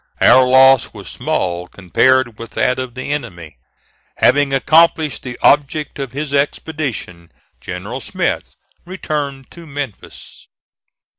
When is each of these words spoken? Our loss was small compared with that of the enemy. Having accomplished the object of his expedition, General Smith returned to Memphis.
Our 0.19 0.43
loss 0.47 0.95
was 0.95 1.07
small 1.07 1.67
compared 1.67 2.39
with 2.39 2.53
that 2.53 2.79
of 2.79 2.95
the 2.95 3.11
enemy. 3.11 3.59
Having 4.17 4.51
accomplished 4.51 5.21
the 5.21 5.37
object 5.43 5.99
of 5.99 6.11
his 6.11 6.33
expedition, 6.33 7.31
General 7.59 8.01
Smith 8.01 8.55
returned 8.83 9.51
to 9.51 9.67
Memphis. 9.67 10.47